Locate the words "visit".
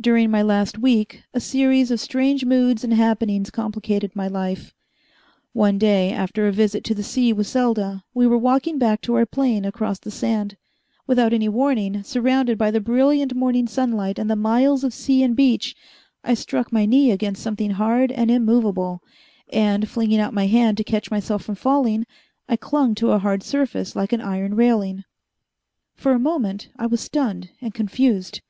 6.52-6.84